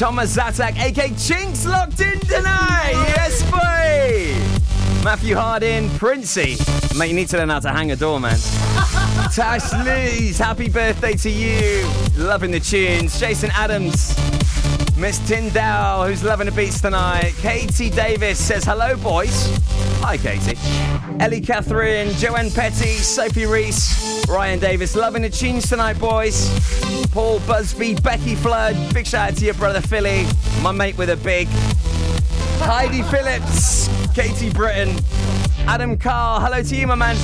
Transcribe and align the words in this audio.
Thomas 0.00 0.34
Zatak, 0.34 0.80
AK 0.80 1.14
Chinks, 1.18 1.66
locked 1.66 2.00
in 2.00 2.18
tonight. 2.20 2.92
Yes, 3.14 3.42
boy. 3.50 4.34
Matthew 5.04 5.36
Hardin, 5.36 5.90
Princey. 5.90 6.56
Mate, 6.96 7.08
you 7.08 7.14
need 7.14 7.28
to 7.28 7.36
learn 7.36 7.50
how 7.50 7.60
to 7.60 7.68
hang 7.68 7.90
a 7.90 7.96
door, 7.96 8.18
man. 8.18 8.38
Tash 9.34 9.70
Lees, 9.84 10.38
happy 10.38 10.70
birthday 10.70 11.12
to 11.16 11.28
you. 11.28 11.86
Loving 12.16 12.50
the 12.50 12.60
tunes. 12.60 13.20
Jason 13.20 13.50
Adams. 13.52 14.16
Miss 15.00 15.18
Tyndall, 15.26 16.06
who's 16.06 16.22
loving 16.22 16.44
the 16.44 16.52
beats 16.52 16.82
tonight. 16.82 17.32
Katie 17.38 17.88
Davis 17.88 18.38
says, 18.38 18.64
hello, 18.64 18.96
boys. 18.98 19.50
Hi, 20.02 20.18
Katie. 20.18 20.58
Ellie 21.18 21.40
Catherine, 21.40 22.10
Joanne 22.12 22.50
Petty, 22.50 22.96
Sophie 22.98 23.46
Reese, 23.46 24.26
Ryan 24.28 24.58
Davis, 24.58 24.94
loving 24.94 25.22
the 25.22 25.30
tunes 25.30 25.70
tonight, 25.70 25.98
boys. 25.98 26.50
Paul 27.12 27.40
Busby, 27.40 27.94
Becky 27.94 28.34
Flood, 28.34 28.76
big 28.92 29.06
shout 29.06 29.30
out 29.30 29.38
to 29.38 29.44
your 29.46 29.54
brother 29.54 29.80
Philly, 29.80 30.26
my 30.60 30.70
mate 30.70 30.98
with 30.98 31.08
a 31.08 31.16
big. 31.16 31.48
Heidi 32.60 33.00
Phillips, 33.02 33.88
Katie 34.14 34.50
Britton, 34.50 34.94
Adam 35.66 35.96
Carr, 35.96 36.42
hello 36.42 36.62
to 36.62 36.76
you, 36.76 36.86
my 36.86 36.94
man. 36.94 37.16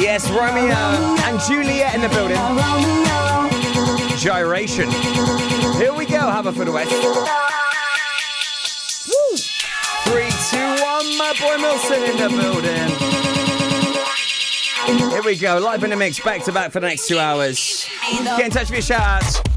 Yes, 0.00 0.30
Romeo 0.30 0.74
and 1.24 1.38
Juliet 1.40 1.94
in 1.94 2.00
the 2.00 2.08
building. 2.08 2.38
Gyration. 4.16 4.90
Here 5.76 5.92
we 5.92 6.06
go, 6.06 6.20
Haverfordwest. 6.20 6.90
Woo! 9.08 9.36
Three, 10.04 10.30
two, 10.48 10.82
one. 10.82 11.18
My 11.18 11.34
boy 11.38 11.58
Milson 11.58 12.08
in 12.08 12.16
the 12.16 12.28
building. 12.30 13.03
Here 14.86 15.22
we 15.22 15.36
go, 15.36 15.58
live 15.58 15.82
in 15.82 15.90
the 15.90 15.96
mix, 15.96 16.20
back 16.20 16.42
to 16.44 16.52
back 16.52 16.70
for 16.70 16.80
the 16.80 16.86
next 16.88 17.08
two 17.08 17.18
hours. 17.18 17.88
Get 18.10 18.44
in 18.46 18.50
touch 18.50 18.70
with 18.70 18.72
your 18.72 18.82
shout 18.82 19.22
outs. 19.22 19.53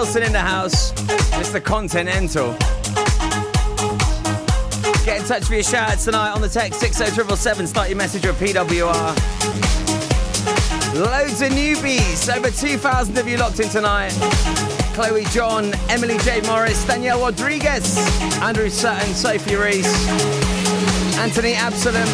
Milson 0.00 0.24
in 0.26 0.32
the 0.32 0.40
house. 0.40 0.92
Mr. 1.36 1.62
Continental. 1.62 2.52
Get 5.04 5.20
in 5.20 5.26
touch 5.26 5.44
for 5.44 5.52
your 5.52 5.62
shout 5.62 5.98
tonight 5.98 6.32
on 6.32 6.40
the 6.40 6.48
text 6.48 6.80
60777. 6.80 7.66
Start 7.66 7.90
your 7.90 7.98
message 7.98 8.24
with 8.24 8.40
PWR. 8.40 9.14
Loads 10.94 11.42
of 11.42 11.52
newbies. 11.52 12.34
Over 12.34 12.50
2,000 12.50 13.18
of 13.18 13.28
you 13.28 13.36
locked 13.36 13.60
in 13.60 13.68
tonight. 13.68 14.12
Chloe 14.94 15.24
John, 15.32 15.70
Emily 15.90 16.16
J. 16.20 16.40
Morris, 16.46 16.82
Danielle 16.86 17.20
Rodriguez, 17.20 17.98
Andrew 18.40 18.70
Sutton, 18.70 19.12
Sophie 19.12 19.56
Reese, 19.56 20.08
Anthony 21.18 21.52
Absalom, 21.52 22.08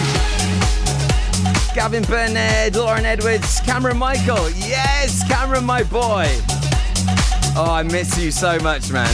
Gavin 1.72 2.02
Burnett, 2.02 2.74
Lauren 2.74 3.06
Edwards, 3.06 3.60
Cameron 3.60 3.98
Michael. 3.98 4.50
Yes, 4.50 5.22
Cameron, 5.28 5.64
my 5.64 5.84
boy. 5.84 6.26
Oh, 7.58 7.64
I 7.70 7.82
miss 7.84 8.18
you 8.18 8.30
so 8.30 8.58
much, 8.58 8.92
man. 8.92 9.08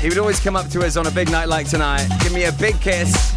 He 0.00 0.08
would 0.08 0.16
always 0.16 0.40
come 0.40 0.56
up 0.56 0.66
to 0.70 0.80
us 0.80 0.96
on 0.96 1.06
a 1.06 1.10
big 1.10 1.30
night 1.30 1.46
like 1.46 1.68
tonight, 1.68 2.08
give 2.22 2.32
me 2.32 2.44
a 2.44 2.52
big 2.52 2.80
kiss, 2.80 3.34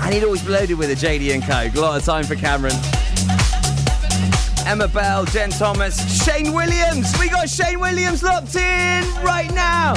and 0.00 0.12
he'd 0.12 0.22
always 0.22 0.42
be 0.42 0.50
loaded 0.50 0.76
with 0.76 0.90
a 0.90 0.94
JD 0.94 1.32
and 1.32 1.42
Coke. 1.42 1.74
A 1.74 1.80
lot 1.80 1.98
of 1.98 2.04
time 2.04 2.24
for 2.24 2.34
Cameron. 2.34 2.74
Emma 4.66 4.86
Bell, 4.86 5.24
Jen 5.24 5.48
Thomas, 5.48 6.24
Shane 6.24 6.52
Williams. 6.52 7.18
We 7.18 7.30
got 7.30 7.48
Shane 7.48 7.80
Williams 7.80 8.22
locked 8.22 8.54
in 8.54 9.02
right 9.24 9.50
now. 9.54 9.94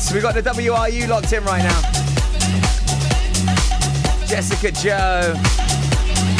Yes, 0.00 0.14
we've 0.14 0.22
got 0.22 0.34
the 0.34 0.40
WRU 0.40 1.08
locked 1.08 1.30
in 1.34 1.44
right 1.44 1.62
now. 1.62 1.80
Jessica 4.26 4.72
Joe. 4.72 5.34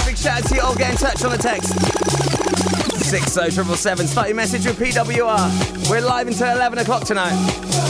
Big 0.06 0.16
shout 0.16 0.42
out 0.42 0.48
to 0.48 0.54
you 0.54 0.62
all. 0.62 0.74
Get 0.74 0.92
in 0.92 0.96
touch 0.96 1.22
on 1.22 1.30
the 1.30 1.36
text. 1.36 1.68
60777. 3.04 4.06
Start 4.06 4.28
your 4.28 4.36
message 4.36 4.64
with 4.64 4.78
PWR. 4.78 5.90
We're 5.90 6.00
live 6.00 6.28
until 6.28 6.50
11 6.50 6.78
o'clock 6.78 7.04
tonight. 7.04 7.89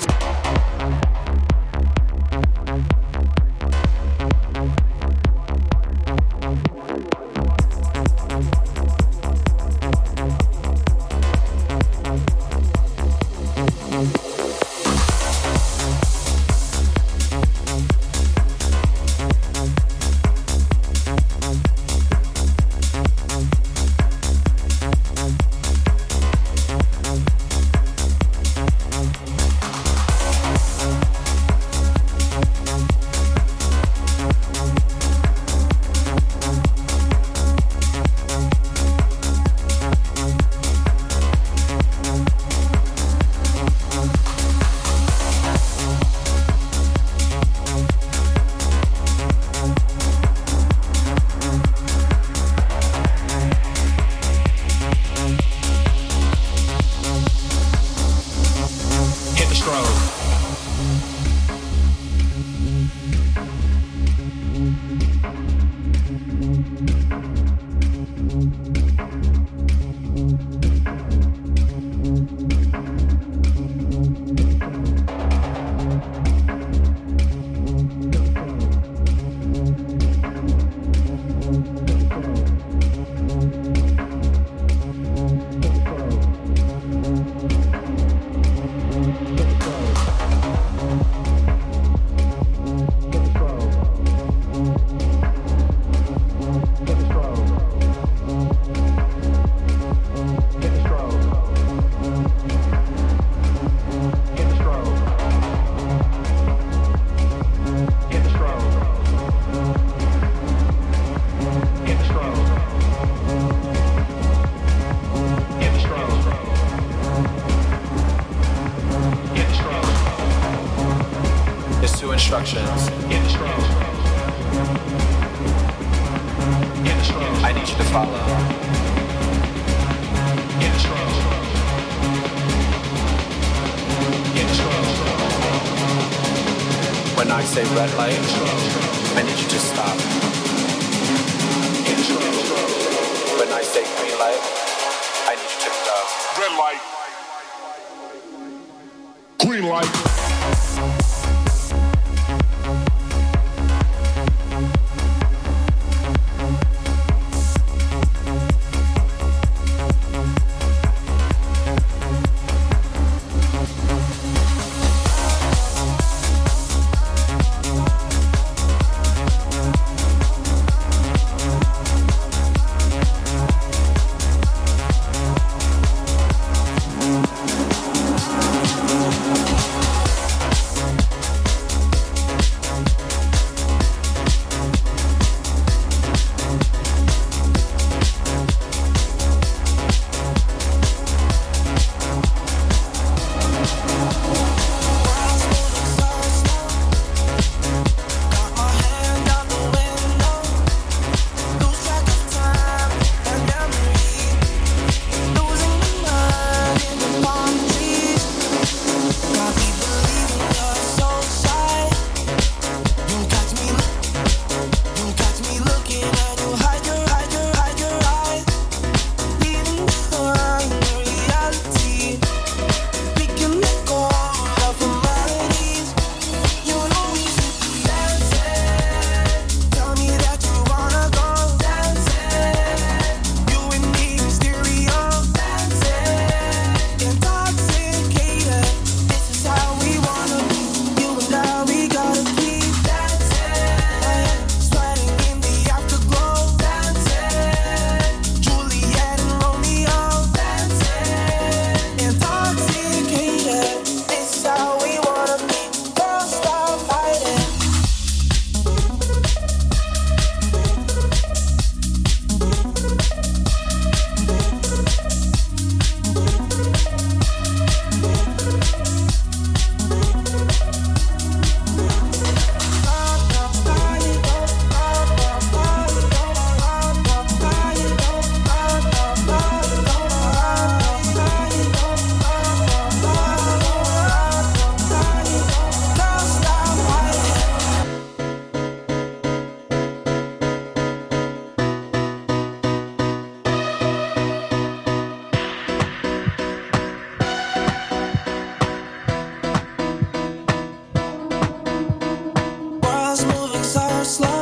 moving 303.19 303.61
so 303.61 304.03
slow. 304.03 304.40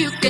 you 0.00 0.10
can 0.22 0.29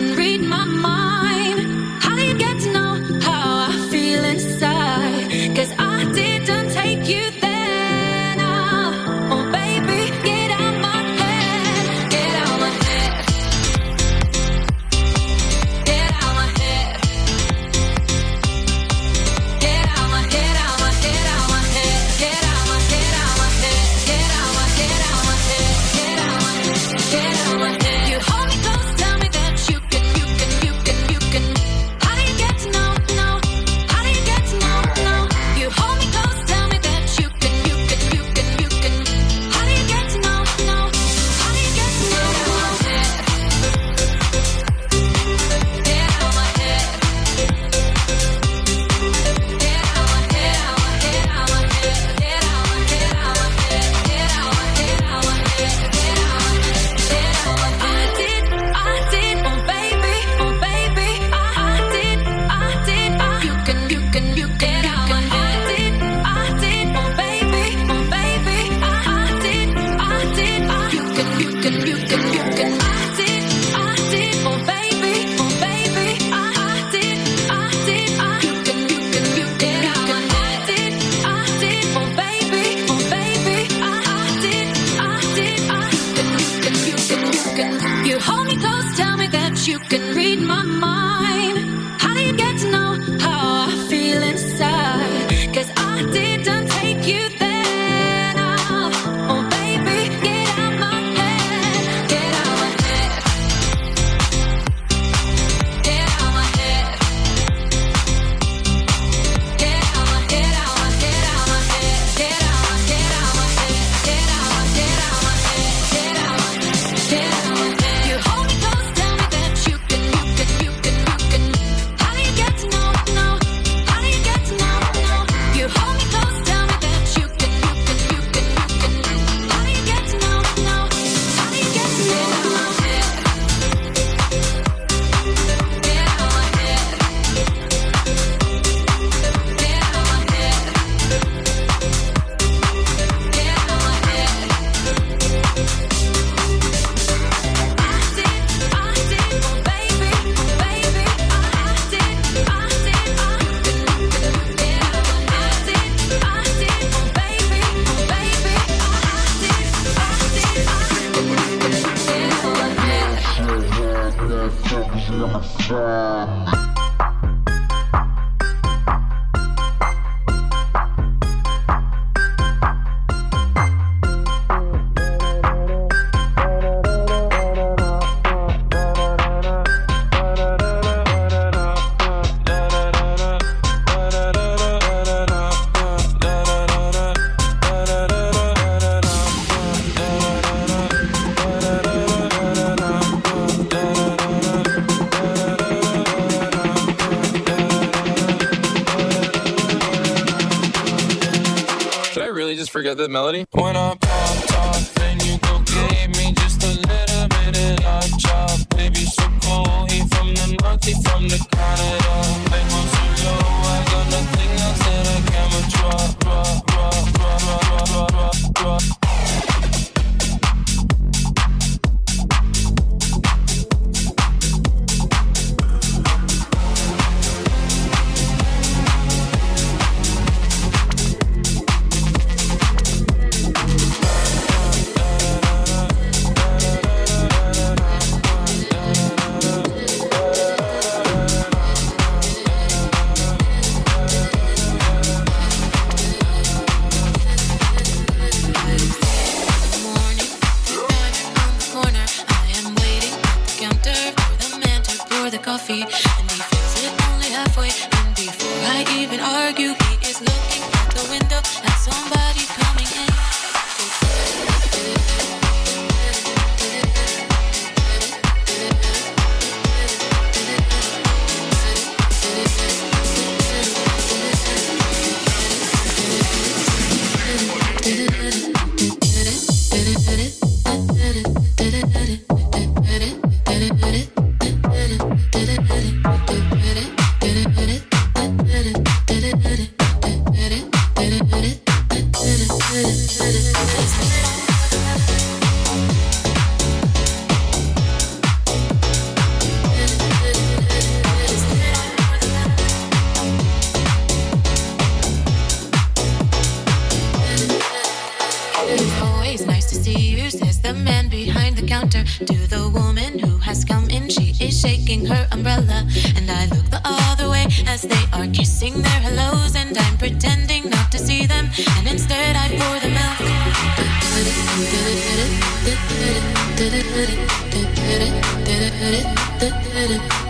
then 329.80 329.88
you 329.88 330.20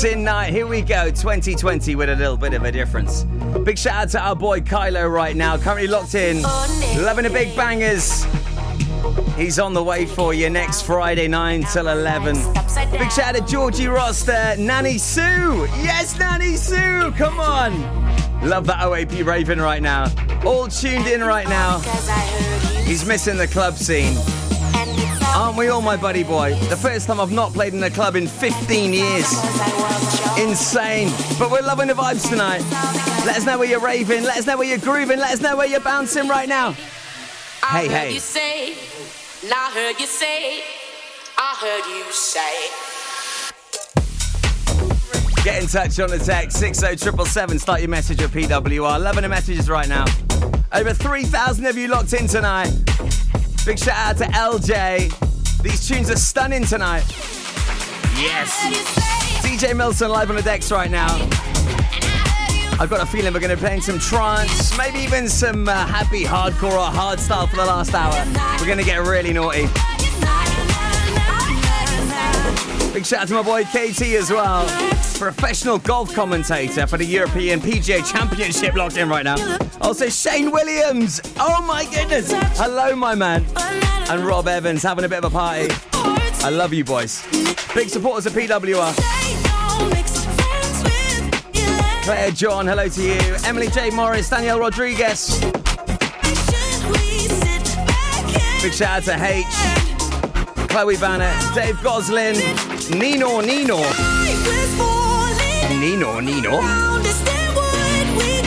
Boxing 0.00 0.22
night. 0.22 0.52
Here 0.52 0.64
we 0.64 0.80
go. 0.80 1.06
2020 1.06 1.96
with 1.96 2.08
a 2.08 2.14
little 2.14 2.36
bit 2.36 2.54
of 2.54 2.62
a 2.62 2.70
difference. 2.70 3.24
Big 3.64 3.76
shout 3.76 3.96
out 3.96 4.08
to 4.10 4.20
our 4.20 4.36
boy 4.36 4.60
Kylo 4.60 5.12
right 5.12 5.34
now. 5.34 5.58
Currently 5.58 5.88
locked 5.88 6.14
in. 6.14 6.40
Loving 7.02 7.24
the 7.24 7.30
big 7.30 7.56
bangers. 7.56 8.24
He's 9.36 9.58
on 9.58 9.74
the 9.74 9.82
way 9.82 10.06
for 10.06 10.32
you 10.32 10.50
next 10.50 10.82
Friday, 10.82 11.26
9 11.26 11.64
till 11.72 11.88
11. 11.88 12.36
Big 12.92 13.10
shout 13.10 13.34
out 13.34 13.34
to 13.34 13.52
Georgie 13.52 13.88
Roster, 13.88 14.54
Nanny 14.56 14.98
Sue. 14.98 15.66
Yes, 15.82 16.16
Nanny 16.16 16.54
Sue. 16.54 17.10
Come 17.16 17.40
on. 17.40 17.82
Love 18.48 18.66
that 18.66 18.78
OAP 18.78 19.26
Raven 19.26 19.60
right 19.60 19.82
now. 19.82 20.12
All 20.46 20.68
tuned 20.68 21.08
in 21.08 21.24
right 21.24 21.48
now. 21.48 21.80
He's 22.84 23.04
missing 23.04 23.36
the 23.36 23.48
club 23.48 23.74
scene. 23.74 24.16
Aren't 25.36 25.56
we 25.56 25.68
all, 25.68 25.80
my 25.80 25.96
buddy 25.96 26.24
boy? 26.24 26.54
The 26.68 26.76
first 26.76 27.06
time 27.06 27.20
I've 27.20 27.30
not 27.30 27.52
played 27.52 27.72
in 27.74 27.82
a 27.82 27.90
club 27.90 28.16
in 28.16 28.26
15 28.26 28.92
years. 28.92 29.32
Insane. 30.38 31.12
But 31.38 31.50
we're 31.50 31.62
loving 31.62 31.88
the 31.88 31.94
vibes 31.94 32.28
tonight. 32.28 32.62
Let 33.24 33.36
us 33.36 33.44
know 33.46 33.58
where 33.58 33.68
you're 33.68 33.80
raving. 33.80 34.24
Let 34.24 34.38
us 34.38 34.46
know 34.46 34.56
where 34.58 34.66
you're 34.68 34.78
grooving. 34.78 35.18
Let 35.18 35.32
us 35.32 35.40
know 35.40 35.56
where 35.56 35.66
you're 35.66 35.80
bouncing 35.80 36.28
right 36.28 36.48
now. 36.48 36.74
I 37.62 37.82
Hey, 37.82 37.88
heard 37.88 37.96
hey. 38.08 38.12
You 38.14 38.20
say, 38.20 38.68
and 39.42 39.52
I 39.54 39.70
heard 39.72 40.00
you 40.00 40.06
say, 40.06 40.62
I 41.36 41.54
heard 41.60 41.86
you 41.96 42.04
say. 42.12 42.68
Get 45.44 45.62
in 45.62 45.68
touch 45.68 45.98
on 46.00 46.10
the 46.10 46.18
text 46.18 46.58
60777. 46.58 47.58
Start 47.58 47.80
your 47.80 47.88
message 47.88 48.20
with 48.20 48.32
PWR. 48.32 49.00
Loving 49.00 49.22
the 49.22 49.28
messages 49.28 49.68
right 49.70 49.88
now. 49.88 50.04
Over 50.72 50.92
3,000 50.92 51.66
of 51.66 51.76
you 51.78 51.88
locked 51.88 52.12
in 52.12 52.26
tonight. 52.26 52.70
Big 53.64 53.78
shout 53.78 53.96
out 53.96 54.16
to 54.16 54.24
LJ. 54.24 55.62
These 55.62 55.86
tunes 55.86 56.10
are 56.10 56.16
stunning 56.16 56.64
tonight. 56.64 57.04
Yes. 58.16 58.58
DJ 59.42 59.72
Milson 59.72 60.08
live 60.08 60.30
on 60.30 60.36
the 60.36 60.42
decks 60.42 60.72
right 60.72 60.90
now. 60.90 61.08
I've 62.80 62.88
got 62.88 63.02
a 63.02 63.06
feeling 63.06 63.34
we're 63.34 63.40
going 63.40 63.50
to 63.50 63.56
be 63.56 63.60
playing 63.60 63.80
some 63.80 63.98
trance, 63.98 64.76
maybe 64.78 65.00
even 65.00 65.28
some 65.28 65.68
uh, 65.68 65.86
happy 65.86 66.24
hardcore 66.24 66.72
or 66.72 66.90
hard 66.90 67.18
style 67.18 67.46
for 67.46 67.56
the 67.56 67.64
last 67.64 67.92
hour. 67.92 68.12
We're 68.60 68.66
going 68.66 68.78
to 68.78 68.84
get 68.84 68.98
really 69.02 69.32
naughty. 69.32 69.66
Big 72.92 73.04
shout 73.04 73.20
out 73.20 73.28
to 73.28 73.34
my 73.34 73.42
boy 73.42 73.64
KT 73.64 74.02
as 74.14 74.30
well. 74.30 74.66
Professional 75.18 75.78
golf 75.78 76.14
commentator 76.14 76.86
for 76.86 76.96
the 76.96 77.04
European 77.04 77.60
PGA 77.60 78.04
Championship 78.10 78.74
locked 78.74 78.96
in 78.96 79.08
right 79.08 79.24
now. 79.24 79.36
Also 79.80 80.08
Shane 80.08 80.50
Williams. 80.50 81.20
Oh 81.38 81.62
my 81.66 81.84
goodness. 81.84 82.32
Hello, 82.56 82.96
my 82.96 83.14
man. 83.14 83.44
And 84.10 84.24
Rob 84.24 84.48
Evans 84.48 84.82
having 84.82 85.04
a 85.04 85.08
bit 85.08 85.18
of 85.18 85.24
a 85.24 85.30
party. 85.30 85.68
I 85.92 86.50
love 86.50 86.72
you, 86.72 86.84
boys. 86.84 87.26
Big 87.74 87.88
supporters 87.88 88.26
of 88.26 88.32
PWR. 88.32 88.94
Claire 92.04 92.30
John, 92.30 92.66
hello 92.66 92.88
to 92.88 93.02
you. 93.02 93.36
Emily 93.44 93.68
J. 93.68 93.90
Morris, 93.90 94.30
Danielle 94.30 94.60
Rodriguez. 94.60 95.38
Big 98.62 98.72
shout 98.72 98.98
out 98.98 99.02
to 99.04 99.24
H. 99.24 99.44
Chloe 100.68 100.96
Banner, 100.96 101.34
Dave 101.54 101.82
Goslin, 101.82 102.34
Nino 102.90 103.40
Nino. 103.40 103.76
Nino 105.78 106.20
Nino. 106.20 106.60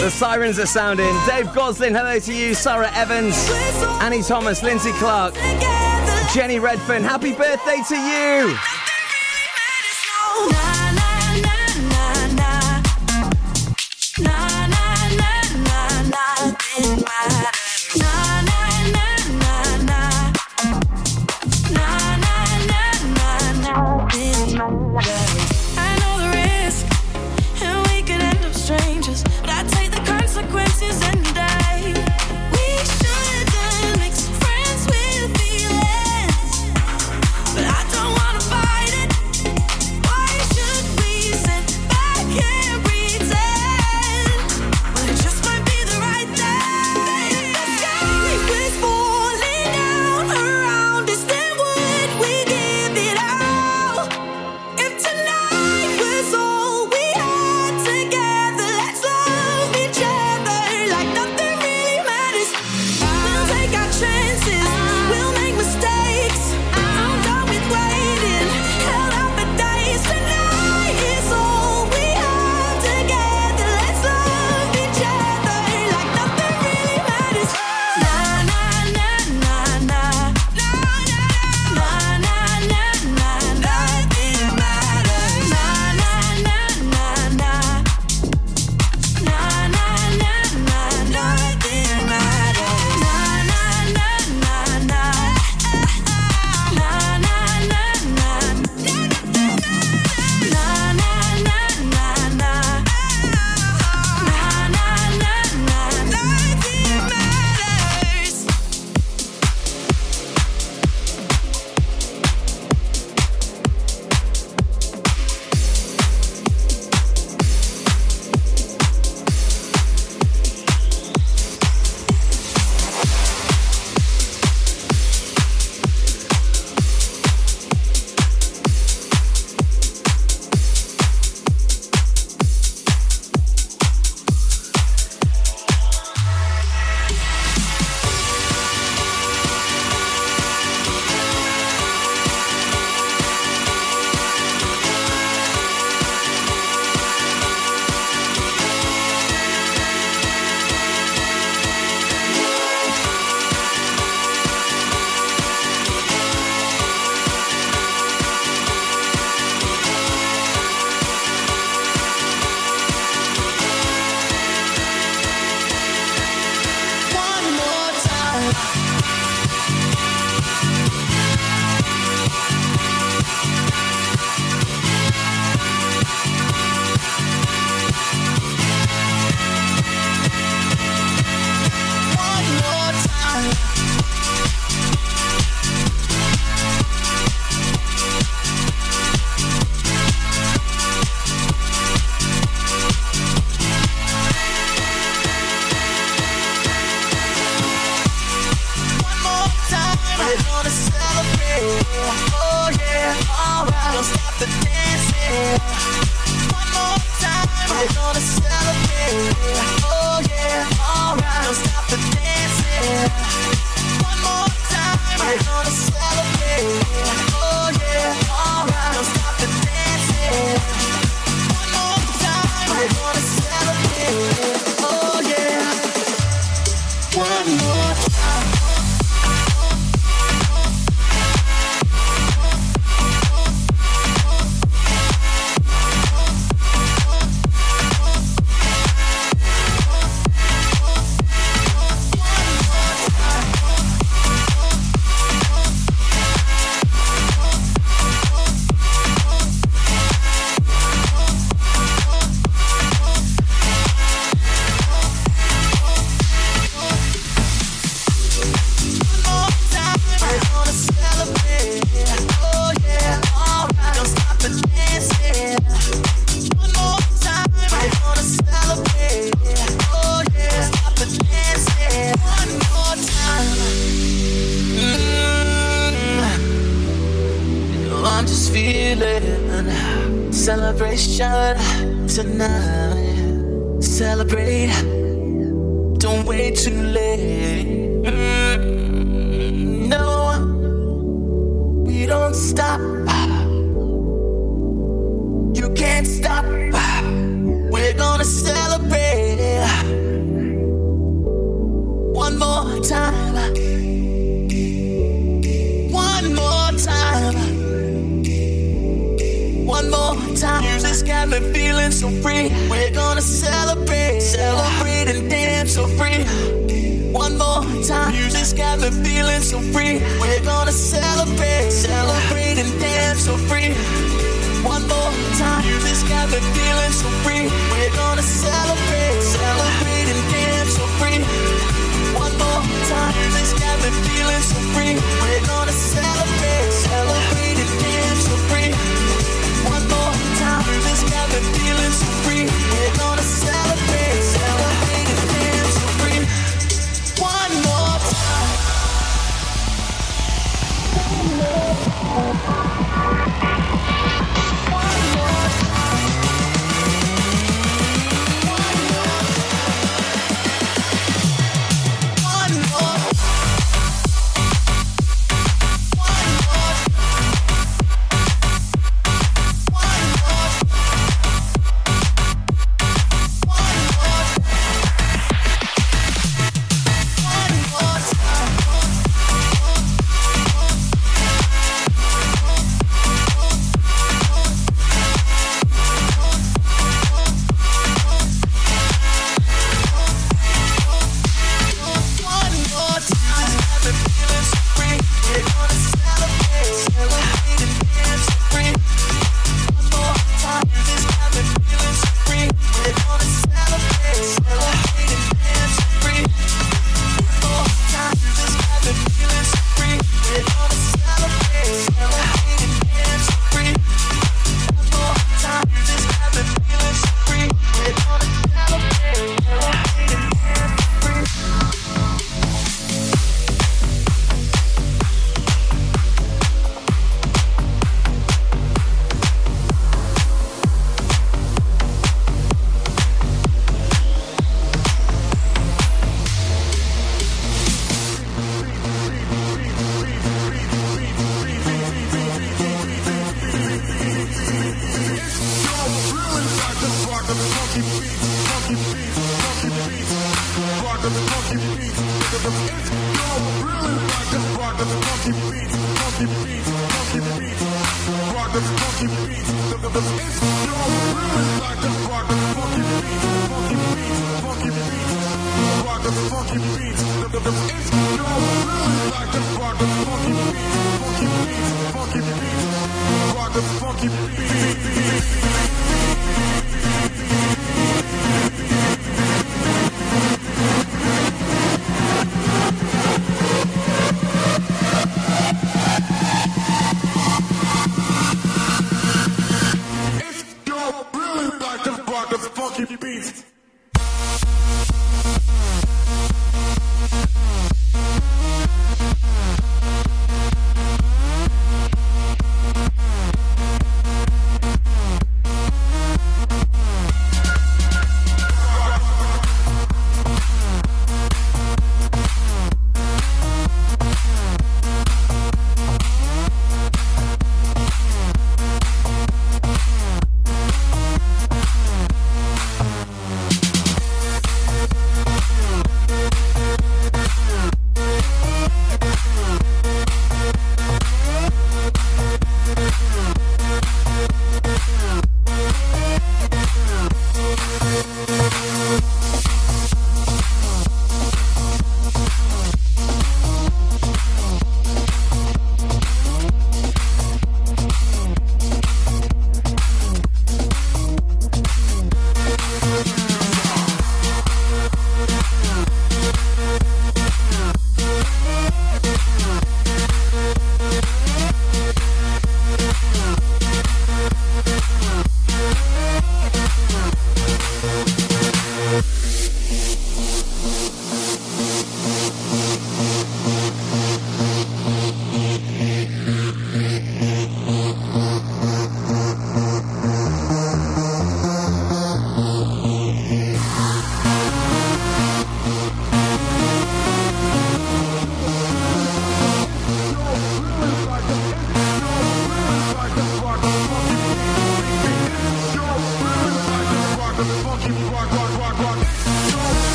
The 0.00 0.10
sirens 0.10 0.58
are 0.58 0.66
sounding. 0.66 1.14
Dave 1.26 1.52
Goslin, 1.54 1.94
hello 1.94 2.18
to 2.18 2.32
you. 2.32 2.54
Sarah 2.54 2.90
Evans, 2.94 3.36
Annie 4.00 4.22
Thomas, 4.22 4.62
Lindsay 4.62 4.92
Clark, 4.92 5.34
Jenny 6.32 6.58
Redfern, 6.58 7.02
happy 7.02 7.32
birthday 7.32 7.82
to 7.88 7.96
you. 7.96 8.56